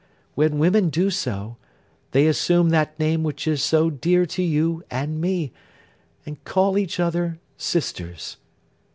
When 0.33 0.57
women 0.57 0.89
do 0.89 1.11
so, 1.11 1.57
they 2.09 2.25
assume 2.25 2.69
that 2.69 2.97
name 2.99 3.21
which 3.21 3.47
is 3.47 3.61
so 3.63 3.91
dear 3.91 4.25
to 4.25 4.41
you 4.41 4.83
and 4.89 5.21
me, 5.21 5.51
and 6.25 6.43
call 6.43 6.75
each 6.75 6.99
other 6.99 7.37
Sisters. 7.55 8.37